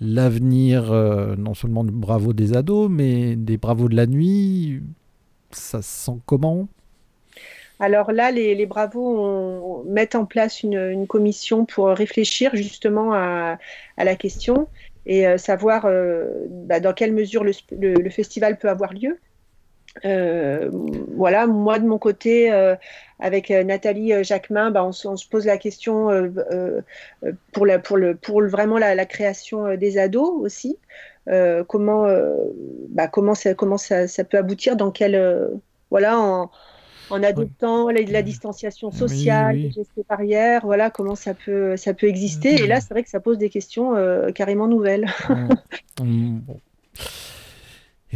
l'avenir, 0.00 0.92
non 1.38 1.54
seulement 1.54 1.84
du 1.84 1.92
Bravo 1.92 2.32
des 2.32 2.56
ados, 2.56 2.90
mais 2.90 3.36
des 3.36 3.56
Bravos 3.56 3.88
de 3.88 3.96
la 3.96 4.06
nuit, 4.06 4.82
ça 5.50 5.82
se 5.82 6.06
sent 6.06 6.18
comment? 6.26 6.68
Alors 7.78 8.10
là, 8.10 8.30
les, 8.30 8.66
Bravos 8.66 9.84
mettent 9.86 10.14
en 10.14 10.24
place 10.24 10.62
une, 10.62 11.06
commission 11.06 11.66
pour 11.66 11.88
réfléchir 11.88 12.52
justement 12.54 13.12
à, 13.12 13.58
la 13.98 14.16
question 14.16 14.68
et 15.04 15.26
euh, 15.26 15.38
savoir 15.38 15.84
euh, 15.84 16.46
bah, 16.48 16.80
dans 16.80 16.92
quelle 16.92 17.12
mesure 17.12 17.44
le, 17.44 18.10
festival 18.10 18.58
peut 18.58 18.68
avoir 18.68 18.92
lieu. 18.92 19.18
Euh, 20.04 20.68
voilà, 21.14 21.46
moi 21.46 21.78
de 21.78 21.86
mon 21.86 21.98
côté, 21.98 22.50
avec 23.18 23.50
Nathalie 23.50 24.24
Jacquemin, 24.24 24.70
bah, 24.70 24.84
on, 24.84 24.92
se 24.92 25.28
pose 25.28 25.46
la 25.46 25.58
question 25.58 26.08
pour, 27.52 27.66
vraiment 28.42 28.78
la, 28.78 29.06
création 29.06 29.76
des 29.76 29.98
ados 29.98 30.32
aussi. 30.40 30.78
comment, 31.66 32.06
bah, 32.90 33.08
comment, 33.08 33.34
ça, 33.34 33.54
comment 33.54 33.78
ça, 33.78 34.06
peut 34.28 34.38
aboutir, 34.38 34.76
dans 34.76 34.90
quel 34.90 35.50
voilà, 35.90 36.18
en, 36.18 36.50
en 37.10 37.22
adoptant 37.22 37.90
la, 37.90 38.00
la, 38.02 38.22
distanciation 38.22 38.90
sociale, 38.90 39.56
les 39.56 39.70
gestes 39.70 39.92
barrières, 40.08 40.62
voilà 40.64 40.90
comment 40.90 41.14
ça 41.14 41.34
peut, 41.34 41.76
ça 41.76 41.94
peut 41.94 42.08
exister. 42.08 42.62
Et 42.62 42.66
là, 42.66 42.80
c'est 42.80 42.90
vrai 42.90 43.02
que 43.02 43.10
ça 43.10 43.20
pose 43.20 43.38
des 43.38 43.50
questions 43.50 43.94
euh, 43.94 44.32
carrément 44.32 44.66
nouvelles. 44.66 45.06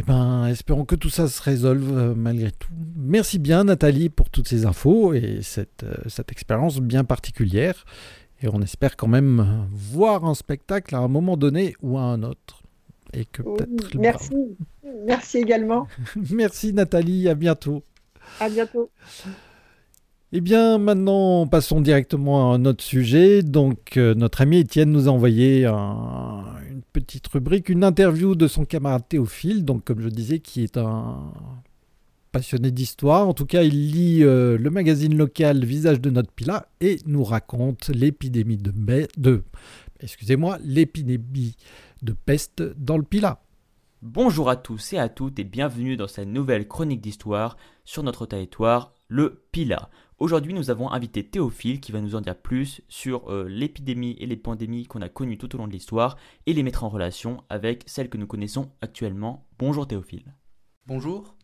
Eh 0.01 0.03
ben, 0.03 0.47
espérons 0.47 0.83
que 0.83 0.95
tout 0.95 1.11
ça 1.11 1.27
se 1.27 1.39
résolve 1.43 1.95
euh, 1.95 2.15
malgré 2.15 2.49
tout. 2.49 2.71
Merci 2.95 3.37
bien 3.37 3.65
Nathalie 3.65 4.09
pour 4.09 4.31
toutes 4.31 4.47
ces 4.47 4.65
infos 4.65 5.13
et 5.13 5.41
cette, 5.43 5.83
euh, 5.83 5.93
cette 6.07 6.31
expérience 6.31 6.79
bien 6.79 7.03
particulière. 7.03 7.85
Et 8.41 8.47
on 8.47 8.63
espère 8.63 8.97
quand 8.97 9.07
même 9.07 9.67
voir 9.69 10.25
un 10.25 10.33
spectacle 10.33 10.95
à 10.95 10.97
un 10.97 11.07
moment 11.07 11.37
donné 11.37 11.75
ou 11.83 11.99
à 11.99 12.01
un 12.01 12.23
autre. 12.23 12.63
Et 13.13 13.25
que 13.25 13.43
peut-être. 13.43 13.95
merci. 13.99 14.33
Merci 15.05 15.37
également. 15.37 15.87
merci 16.31 16.73
Nathalie, 16.73 17.29
à 17.29 17.35
bientôt. 17.35 17.83
À 18.39 18.49
bientôt. 18.49 18.89
Eh 20.33 20.39
bien, 20.39 20.77
maintenant, 20.77 21.45
passons 21.45 21.81
directement 21.81 22.53
à 22.53 22.55
un 22.55 22.63
autre 22.63 22.85
sujet. 22.85 23.43
Donc, 23.43 23.97
euh, 23.97 24.13
notre 24.13 24.39
ami 24.39 24.59
Étienne 24.59 24.89
nous 24.89 25.09
a 25.09 25.11
envoyé 25.11 25.65
une 25.65 26.81
petite 26.93 27.27
rubrique, 27.27 27.67
une 27.67 27.83
interview 27.83 28.35
de 28.35 28.47
son 28.47 28.63
camarade 28.63 29.03
Théophile, 29.09 29.65
donc 29.65 29.83
comme 29.83 29.99
je 29.99 30.07
disais, 30.07 30.39
qui 30.39 30.63
est 30.63 30.77
un 30.77 31.33
passionné 32.31 32.71
d'histoire. 32.71 33.27
En 33.27 33.33
tout 33.33 33.45
cas, 33.45 33.63
il 33.63 33.91
lit 33.91 34.23
euh, 34.23 34.57
le 34.57 34.69
magazine 34.69 35.17
local 35.17 35.65
Visage 35.65 35.99
de 35.99 36.09
notre 36.09 36.31
Pila 36.31 36.69
et 36.79 36.99
nous 37.05 37.25
raconte 37.25 37.89
l'épidémie 37.89 38.55
de, 38.55 38.71
de 39.17 39.43
excusez-moi, 39.99 40.59
l'épidémie 40.63 41.57
de 42.03 42.13
peste 42.13 42.63
dans 42.77 42.95
le 42.95 43.03
Pila. 43.03 43.41
Bonjour 44.01 44.49
à 44.49 44.55
tous 44.55 44.93
et 44.93 44.97
à 44.97 45.09
toutes 45.09 45.39
et 45.39 45.43
bienvenue 45.43 45.97
dans 45.97 46.07
cette 46.07 46.29
nouvelle 46.29 46.69
chronique 46.69 47.01
d'histoire 47.01 47.57
sur 47.83 48.01
notre 48.01 48.25
territoire, 48.25 48.93
le 49.11 49.43
Pila. 49.51 49.89
Aujourd'hui, 50.19 50.53
nous 50.53 50.69
avons 50.69 50.89
invité 50.89 51.25
Théophile 51.25 51.81
qui 51.81 51.91
va 51.91 51.99
nous 51.99 52.15
en 52.15 52.21
dire 52.21 52.37
plus 52.37 52.81
sur 52.87 53.29
euh, 53.29 53.45
l'épidémie 53.49 54.15
et 54.19 54.25
les 54.25 54.37
pandémies 54.37 54.85
qu'on 54.85 55.01
a 55.01 55.09
connues 55.09 55.37
tout 55.37 55.53
au 55.53 55.57
long 55.57 55.67
de 55.67 55.73
l'histoire 55.73 56.15
et 56.45 56.53
les 56.53 56.63
mettre 56.63 56.85
en 56.85 56.89
relation 56.89 57.43
avec 57.49 57.83
celles 57.87 58.09
que 58.09 58.17
nous 58.17 58.25
connaissons 58.25 58.71
actuellement. 58.79 59.45
Bonjour 59.59 59.85
Théophile. 59.85 60.33
Bonjour. 60.87 61.35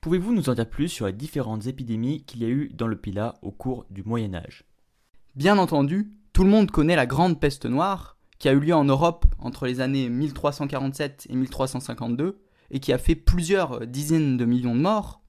Pouvez-vous 0.00 0.32
nous 0.32 0.48
en 0.48 0.54
dire 0.54 0.70
plus 0.70 0.88
sur 0.88 1.04
les 1.04 1.12
différentes 1.12 1.66
épidémies 1.66 2.24
qu'il 2.24 2.40
y 2.40 2.46
a 2.46 2.48
eu 2.48 2.70
dans 2.72 2.86
le 2.86 2.96
Pila 2.96 3.34
au 3.42 3.50
cours 3.50 3.84
du 3.90 4.02
Moyen 4.02 4.32
Âge? 4.32 4.64
Bien 5.36 5.58
entendu, 5.58 6.10
tout 6.32 6.44
le 6.44 6.50
monde 6.50 6.70
connaît 6.70 6.96
la 6.96 7.04
Grande 7.04 7.38
Peste 7.38 7.66
Noire, 7.66 8.16
qui 8.38 8.48
a 8.48 8.52
eu 8.52 8.60
lieu 8.60 8.74
en 8.74 8.84
Europe 8.84 9.26
entre 9.38 9.66
les 9.66 9.80
années 9.80 10.08
1347 10.08 11.26
et 11.28 11.36
1352, 11.36 12.40
et 12.70 12.80
qui 12.80 12.94
a 12.94 12.98
fait 12.98 13.14
plusieurs 13.14 13.86
dizaines 13.86 14.38
de 14.38 14.46
millions 14.46 14.74
de 14.74 14.80
morts. 14.80 15.19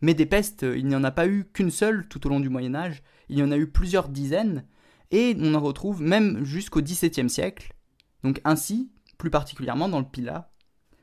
Mais 0.00 0.14
des 0.14 0.26
pestes, 0.26 0.62
il 0.62 0.86
n'y 0.86 0.94
en 0.94 1.04
a 1.04 1.10
pas 1.10 1.26
eu 1.26 1.44
qu'une 1.52 1.70
seule 1.70 2.06
tout 2.08 2.26
au 2.26 2.30
long 2.30 2.40
du 2.40 2.48
Moyen 2.48 2.74
Âge, 2.74 3.02
il 3.28 3.38
y 3.38 3.42
en 3.42 3.50
a 3.50 3.56
eu 3.56 3.66
plusieurs 3.66 4.08
dizaines, 4.08 4.64
et 5.10 5.36
on 5.40 5.54
en 5.54 5.60
retrouve 5.60 6.02
même 6.02 6.44
jusqu'au 6.44 6.80
XVIIe 6.80 7.30
siècle. 7.30 7.74
Donc 8.22 8.40
ainsi, 8.44 8.90
plus 9.16 9.30
particulièrement 9.30 9.88
dans 9.88 9.98
le 9.98 10.04
Pilat, 10.04 10.52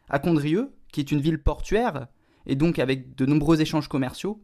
à 0.10 0.20
Condrieu, 0.20 0.74
qui 0.92 1.02
est 1.02 1.12
une 1.12 1.20
ville 1.20 1.42
portuaire, 1.42 2.08
et 2.46 2.56
donc 2.56 2.80
avec 2.80 3.16
de 3.16 3.25
nombreux 3.25 3.62
échanges 3.62 3.88
commerciaux, 3.88 4.44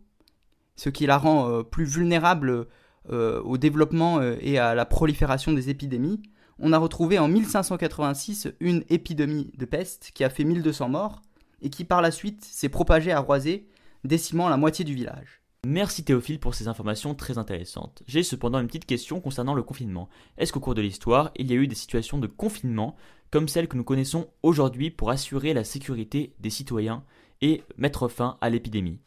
ce 0.76 0.90
qui 0.90 1.06
la 1.06 1.18
rend 1.18 1.50
euh, 1.50 1.64
plus 1.64 1.86
vulnérable 1.86 2.68
euh, 3.10 3.42
au 3.44 3.58
développement 3.58 4.20
euh, 4.20 4.36
et 4.42 4.58
à 4.58 4.76
la 4.76 4.86
prolifération 4.86 5.54
des 5.54 5.70
épidémies, 5.70 6.22
on 6.60 6.74
a 6.74 6.78
retrouvé 6.78 7.20
en 7.20 7.28
1586 7.28 8.54
une 8.60 8.84
épidémie 8.90 9.52
de 9.58 9.66
peste 9.66 10.12
qui 10.14 10.24
a 10.24 10.30
fait 10.30 10.44
1200 10.44 10.90
morts 10.90 11.22
et 11.62 11.70
qui 11.70 11.84
par 11.84 12.02
la 12.02 12.12
suite 12.12 12.44
s'est 12.44 12.70
propagée 12.70 13.12
à 13.12 13.20
Roisé, 13.20 13.68
décimant 14.04 14.50
la 14.50 14.58
moitié 14.58 14.86
du 14.86 14.94
village. 14.94 15.42
Merci 15.66 16.04
Théophile 16.04 16.40
pour 16.40 16.56
ces 16.56 16.68
informations 16.68 17.14
très 17.14 17.38
intéressantes. 17.38 18.02
J'ai 18.08 18.24
cependant 18.24 18.60
une 18.60 18.68
petite 18.68 18.88
question 18.88 19.22
concernant 19.22 19.54
le 19.54 19.62
confinement. 19.62 20.10
Est-ce 20.40 20.52
qu'au 20.52 20.60
cours 20.60 20.74
de 20.74 20.82
l'histoire, 20.82 21.30
il 21.36 21.52
y 21.52 21.54
a 21.54 21.58
eu 21.58 21.68
des 21.68 21.76
situations 21.76 22.18
de 22.18 22.26
confinement 22.26 22.96
comme 23.30 23.48
celles 23.48 23.68
que 23.68 23.78
nous 23.78 23.84
connaissons 23.84 24.28
aujourd'hui 24.42 24.90
pour 24.90 25.12
assurer 25.12 25.54
la 25.54 25.64
sécurité 25.64 26.34
des 26.40 26.50
citoyens 26.50 27.04
et 27.42 27.64
mettre 27.78 28.08
fin 28.08 28.38
à 28.42 28.50
l'épidémie? 28.50 29.00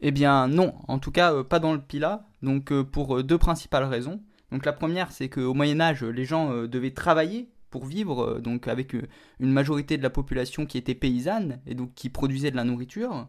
Eh 0.00 0.10
bien 0.10 0.46
non, 0.46 0.74
en 0.86 0.98
tout 0.98 1.10
cas 1.10 1.32
euh, 1.32 1.42
pas 1.42 1.58
dans 1.58 1.72
le 1.72 1.80
Pila, 1.80 2.28
donc 2.42 2.70
euh, 2.70 2.84
pour 2.84 3.16
euh, 3.16 3.22
deux 3.22 3.38
principales 3.38 3.84
raisons. 3.84 4.20
Donc 4.52 4.64
la 4.64 4.72
première, 4.72 5.10
c'est 5.10 5.28
qu'au 5.28 5.54
Moyen 5.54 5.80
Âge, 5.80 6.04
les 6.04 6.24
gens 6.24 6.64
devaient 6.66 6.94
travailler 6.94 7.50
pour 7.68 7.84
vivre, 7.84 8.40
donc 8.40 8.66
avec 8.66 8.94
une 8.94 9.52
majorité 9.52 9.98
de 9.98 10.02
la 10.02 10.08
population 10.08 10.64
qui 10.64 10.78
était 10.78 10.94
paysanne 10.94 11.60
et 11.66 11.74
donc 11.74 11.92
qui 11.94 12.08
produisait 12.08 12.50
de 12.50 12.56
la 12.56 12.64
nourriture. 12.64 13.28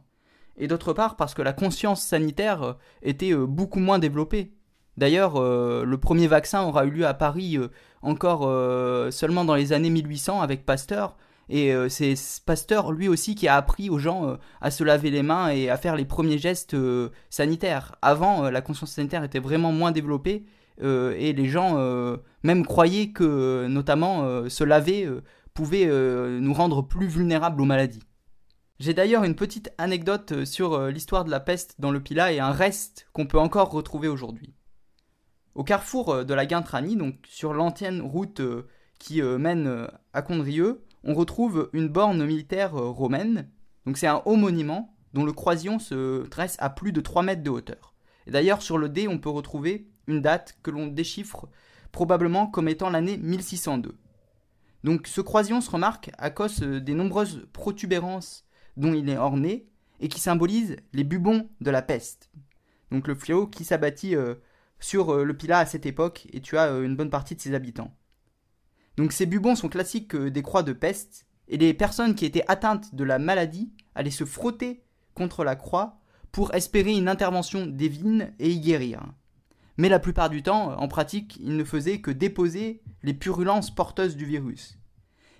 Et 0.59 0.67
d'autre 0.67 0.93
part, 0.93 1.15
parce 1.15 1.33
que 1.33 1.41
la 1.41 1.53
conscience 1.53 2.01
sanitaire 2.01 2.75
était 3.01 3.33
beaucoup 3.33 3.79
moins 3.79 3.97
développée. 3.97 4.53
D'ailleurs, 4.97 5.41
le 5.41 5.97
premier 5.97 6.27
vaccin 6.27 6.63
aura 6.63 6.85
eu 6.85 6.91
lieu 6.91 7.07
à 7.07 7.13
Paris 7.13 7.57
encore 8.01 8.41
seulement 9.13 9.45
dans 9.45 9.55
les 9.55 9.71
années 9.71 9.89
1800 9.89 10.41
avec 10.41 10.65
Pasteur. 10.65 11.15
Et 11.47 11.73
c'est 11.87 12.15
Pasteur, 12.45 12.91
lui 12.91 13.07
aussi, 13.07 13.35
qui 13.35 13.47
a 13.47 13.55
appris 13.55 13.89
aux 13.89 13.99
gens 13.99 14.37
à 14.59 14.69
se 14.69 14.83
laver 14.83 15.09
les 15.11 15.23
mains 15.23 15.47
et 15.49 15.69
à 15.69 15.77
faire 15.77 15.95
les 15.95 16.03
premiers 16.03 16.37
gestes 16.37 16.75
sanitaires. 17.29 17.95
Avant, 18.01 18.49
la 18.49 18.59
conscience 18.59 18.91
sanitaire 18.91 19.23
était 19.23 19.39
vraiment 19.39 19.71
moins 19.71 19.93
développée 19.93 20.45
euh, 20.81 21.13
et 21.17 21.33
les 21.33 21.47
gens 21.47 21.75
euh, 21.77 22.17
même 22.43 22.65
croyaient 22.65 23.09
que 23.09 23.67
notamment 23.67 24.49
se 24.49 24.63
laver 24.63 25.09
pouvait 25.53 25.87
nous 25.87 26.53
rendre 26.53 26.81
plus 26.81 27.07
vulnérables 27.07 27.61
aux 27.61 27.65
maladies. 27.65 28.03
J'ai 28.79 28.93
d'ailleurs 28.93 29.25
une 29.25 29.35
petite 29.35 29.73
anecdote 29.77 30.45
sur 30.45 30.87
l'histoire 30.87 31.25
de 31.25 31.31
la 31.31 31.41
peste 31.41 31.75
dans 31.79 31.91
le 31.91 32.01
Pila 32.01 32.31
et 32.31 32.39
un 32.39 32.51
reste 32.51 33.07
qu'on 33.11 33.27
peut 33.27 33.37
encore 33.37 33.71
retrouver 33.71 34.07
aujourd'hui. 34.07 34.53
Au 35.53 35.65
carrefour 35.65 36.23
de 36.23 36.33
la 36.33 36.45
Guintranie, 36.45 36.95
donc 36.95 37.15
sur 37.27 37.53
l'ancienne 37.53 38.01
route 38.01 38.41
qui 38.97 39.21
mène 39.21 39.89
à 40.13 40.21
Condrieu, 40.21 40.85
on 41.03 41.13
retrouve 41.13 41.69
une 41.73 41.89
borne 41.89 42.25
militaire 42.25 42.71
romaine. 42.73 43.49
Donc 43.85 43.97
c'est 43.97 44.07
un 44.07 44.21
haut 44.23 44.37
monument 44.37 44.95
dont 45.13 45.25
le 45.25 45.33
croisillon 45.33 45.79
se 45.79 46.25
dresse 46.29 46.55
à 46.59 46.69
plus 46.69 46.93
de 46.93 47.01
3 47.01 47.23
mètres 47.23 47.43
de 47.43 47.49
hauteur. 47.49 47.93
D'ailleurs 48.27 48.61
sur 48.61 48.77
le 48.77 48.87
dé, 48.87 49.09
on 49.09 49.19
peut 49.19 49.29
retrouver 49.29 49.89
une 50.07 50.21
date 50.21 50.57
que 50.63 50.71
l'on 50.71 50.87
déchiffre 50.87 51.49
probablement 51.91 52.47
comme 52.47 52.69
étant 52.69 52.89
l'année 52.89 53.17
1602. 53.17 53.97
Donc 54.83 55.07
ce 55.07 55.19
croisillon 55.19 55.59
se 55.59 55.69
remarque 55.69 56.11
à 56.17 56.29
cause 56.29 56.61
euh, 56.61 56.79
des 56.79 56.93
nombreuses 56.93 57.45
protubérances 57.51 58.45
dont 58.79 58.93
il 58.93 59.09
est 59.09 59.17
orné 59.17 59.67
et 59.99 60.07
qui 60.07 60.19
symbolisent 60.19 60.77
les 60.93 61.03
bubons 61.03 61.49
de 61.61 61.71
la 61.71 61.81
peste. 61.81 62.31
Donc 62.91 63.07
le 63.07 63.15
fléau 63.15 63.47
qui 63.47 63.63
s'abattit 63.63 64.15
euh, 64.15 64.35
sur 64.79 65.13
euh, 65.13 65.23
le 65.23 65.37
Pilat 65.37 65.59
à 65.59 65.65
cette 65.65 65.85
époque 65.85 66.27
et 66.33 66.41
tua 66.41 66.69
une 66.79 66.95
bonne 66.95 67.09
partie 67.09 67.35
de 67.35 67.41
ses 67.41 67.53
habitants. 67.53 67.93
Donc 68.97 69.11
ces 69.11 69.25
bubons 69.25 69.55
sont 69.55 69.69
classiques 69.69 70.15
des 70.15 70.41
croix 70.41 70.63
de 70.63 70.73
peste 70.73 71.27
et 71.47 71.57
les 71.57 71.73
personnes 71.73 72.15
qui 72.15 72.25
étaient 72.25 72.45
atteintes 72.47 72.95
de 72.95 73.03
la 73.03 73.19
maladie 73.19 73.71
allaient 73.95 74.09
se 74.09 74.25
frotter 74.25 74.83
contre 75.13 75.43
la 75.43 75.55
croix 75.55 75.99
pour 76.31 76.53
espérer 76.53 76.95
une 76.95 77.07
intervention 77.07 77.65
divine 77.65 78.33
et 78.39 78.49
y 78.49 78.59
guérir 78.59 79.03
mais 79.79 79.87
la 79.87 79.99
plupart 79.99 80.29
du 80.29 80.43
temps, 80.43 80.77
en 80.77 80.89
pratique, 80.89 81.37
il 81.41 81.55
ne 81.55 81.63
faisait 81.63 82.01
que 82.01 82.11
déposer 82.11 82.81
les 83.01 83.13
purulences 83.13 83.73
porteuses 83.73 84.17
du 84.17 84.25
virus. 84.25 84.77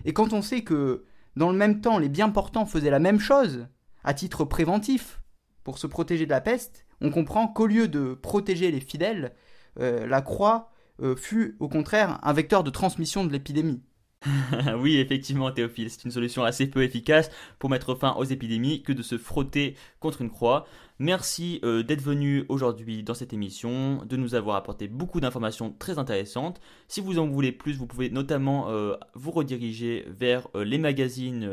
Et 0.06 0.14
quand 0.14 0.32
on 0.32 0.42
sait 0.42 0.62
que, 0.62 1.04
dans 1.40 1.52
le 1.52 1.58
même 1.58 1.80
temps, 1.80 2.00
les 2.00 2.10
bien 2.10 2.30
portants 2.30 2.66
faisaient 2.66 2.90
la 2.90 3.00
même 3.00 3.20
chose, 3.20 3.68
à 4.04 4.14
titre 4.14 4.44
préventif, 4.44 5.22
pour 5.64 5.78
se 5.78 5.88
protéger 5.88 6.26
de 6.26 6.32
la 6.32 6.42
peste, 6.42 6.86
on 7.00 7.12
comprend 7.12 7.48
qu'au 7.48 7.66
lieu 7.66 7.88
de 7.88 8.14
protéger 8.14 8.72
les 8.72 8.82
fidèles, 8.82 9.34
euh, 9.80 10.06
la 10.06 10.22
croix 10.22 10.70
euh, 11.02 11.16
fut 11.16 11.56
au 11.62 11.70
contraire 11.70 12.20
un 12.24 12.34
vecteur 12.34 12.66
de 12.66 12.70
transmission 12.70 13.24
de 13.24 13.32
l'épidémie. 13.32 13.82
oui, 14.78 14.98
effectivement, 14.98 15.50
Théophile, 15.52 15.90
c'est 15.90 16.04
une 16.04 16.12
solution 16.12 16.44
assez 16.44 16.68
peu 16.68 16.84
efficace 16.84 17.32
pour 17.58 17.70
mettre 17.70 17.96
fin 17.96 18.14
aux 18.16 18.26
épidémies 18.26 18.84
que 18.84 18.92
de 18.92 19.02
se 19.02 19.18
frotter 19.18 19.76
contre 20.00 20.22
une 20.22 20.30
croix. 20.30 20.66
Merci 21.00 21.62
euh, 21.64 21.84
d'être 21.84 22.02
venu 22.02 22.44
aujourd'hui 22.50 23.04
dans 23.04 23.14
cette 23.14 23.32
émission, 23.32 24.04
de 24.04 24.18
nous 24.18 24.36
avoir 24.36 24.58
apporté 24.58 24.90
beaucoup 24.90 25.22
d'informations 25.22 25.72
très 25.72 25.98
intéressantes. 25.98 26.60
Si 26.90 27.00
vous 27.00 27.18
en 27.18 27.28
voulez 27.28 27.54
plus, 27.54 27.78
vous 27.78 27.88
pouvez 27.88 28.10
notamment 28.10 28.70
euh, 28.70 28.98
vous 29.14 29.32
rediriger 29.32 30.06
vers 30.10 30.50
euh, 30.56 30.66
les 30.66 30.78
magazines 30.78 31.50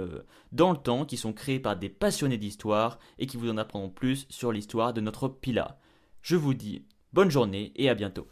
dans 0.51 0.73
le 0.73 0.77
temps 0.77 1.05
qui 1.05 1.17
sont 1.17 1.33
créés 1.33 1.61
par 1.61 1.77
des 1.77 1.89
passionnés 1.89 2.39
d'histoire 2.39 2.99
et 3.21 3.27
qui 3.27 3.37
vous 3.37 3.51
en 3.51 3.59
apprendront 3.59 3.91
plus 3.91 4.27
sur 4.29 4.51
l'histoire 4.51 4.93
de 4.93 5.01
notre 5.01 5.29
Pila. 5.29 5.79
Je 6.23 6.35
vous 6.35 6.55
dis 6.55 6.83
bonne 7.13 7.31
journée 7.31 7.73
et 7.77 7.89
à 7.89 7.95
bientôt. 7.95 8.27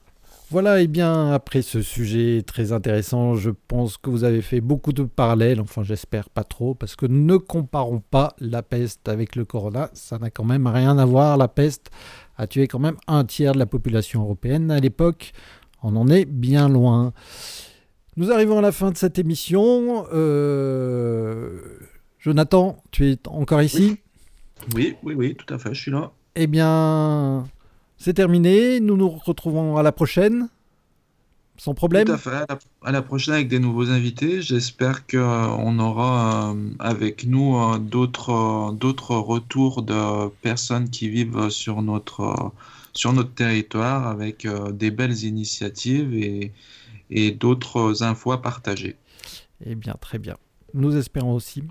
Voilà, 0.51 0.83
et 0.83 0.87
bien 0.87 1.33
après 1.33 1.63
ce 1.63 1.83
sujet 1.83 2.43
très 2.47 2.73
intéressant, 2.73 3.35
je 3.35 3.51
pense 3.51 3.97
que 3.97 4.11
vous 4.11 4.25
avez 4.25 4.43
fait 4.43 4.61
beaucoup 4.61 4.93
de 4.93 5.03
parallèles, 5.03 5.61
enfin 5.61 5.83
j'espère 5.83 6.29
pas 6.29 6.45
trop, 6.45 6.75
parce 6.75 6.97
que 6.97 7.07
ne 7.07 7.37
comparons 7.37 8.01
pas 8.01 8.37
la 8.39 8.63
peste 8.63 9.09
avec 9.09 9.37
le 9.37 9.45
corona, 9.45 9.91
ça 9.95 10.19
n'a 10.19 10.31
quand 10.31 10.45
même 10.45 10.67
rien 10.67 10.99
à 10.99 11.07
voir, 11.07 11.39
la 11.39 11.49
peste 11.49 11.91
a 12.37 12.47
tué 12.47 12.69
quand 12.69 12.79
même 12.79 12.97
un 13.09 13.25
tiers 13.25 13.55
de 13.55 13.59
la 13.59 13.67
population 13.67 14.23
européenne 14.23 14.71
à 14.71 14.81
l'époque, 14.81 15.33
on 15.83 15.97
en 15.97 16.09
est 16.09 16.25
bien 16.25 16.69
loin. 16.69 17.13
Nous 18.17 18.31
arrivons 18.31 18.59
à 18.59 18.63
la 18.63 18.71
fin 18.71 18.93
de 18.93 18.97
cette 18.97 19.19
émission. 19.19 20.07
Euh, 20.13 21.59
Jonathan, 22.19 22.77
tu 22.93 23.11
es 23.11 23.19
encore 23.27 23.61
ici? 23.61 23.97
Oui, 24.75 24.95
oui, 25.03 25.15
oui, 25.15 25.35
tout 25.35 25.53
à 25.53 25.59
fait, 25.59 25.75
je 25.75 25.81
suis 25.81 25.91
là. 25.91 26.13
Eh 26.37 26.47
bien, 26.47 27.45
c'est 28.05 28.13
terminé. 28.13 28.81
Nous 28.81 28.99
nous 28.99 29.09
retrouvons 29.09 29.79
à 29.79 29.83
la 29.83 29.91
prochaine. 29.91 30.49
Sans 31.57 31.73
problème. 31.73 32.05
Tout 32.05 32.13
à 32.13 32.19
fait. 32.19 32.45
À 32.83 32.93
la, 32.93 33.01
prochaine 33.01 33.33
avec 33.33 33.49
des 33.49 33.59
nouveaux 33.59 33.89
invités. 33.89 34.43
J'espère 34.43 35.07
qu'on 35.07 35.79
aura 35.79 36.53
euh, 36.53 36.71
avec 36.81 37.27
nous 37.27 37.57
euh, 37.57 37.79
d'autres 37.79 38.75
d'autres 38.79 39.17
retours 39.17 39.83
de 39.83 40.29
personnes 40.43 40.91
qui 40.91 41.09
vivent 41.09 41.49
sur 41.49 41.81
notre 41.81 42.53
sur 42.93 43.15
notre 43.15 43.33
territoire 43.33 44.07
avec 44.07 44.45
euh, 44.45 44.71
des 44.71 44.91
belles 44.91 45.25
initiatives 45.25 46.13
et, 46.13 46.53
et 47.11 47.31
d'autres 47.31 48.03
infos 48.03 48.33
à 48.33 48.43
partager. 48.43 48.97
Eh 49.65 49.77
bien, 49.77 49.95
très 49.99 50.19
bien. 50.19 50.37
Nous 50.75 50.95
espérons 50.95 51.35
aussi. 51.35 51.63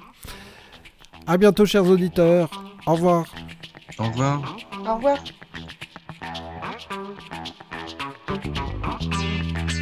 À 1.28 1.38
bientôt, 1.38 1.67
chers 1.67 1.86
auditeurs. 1.86 2.50
Au 2.88 2.93
revoir. 2.93 3.26
Au 4.00 4.06
revoir. 4.06 4.58
Au 4.84 4.96
revoir. 4.96 5.19
Thank 6.94 7.32
you. 9.72 9.73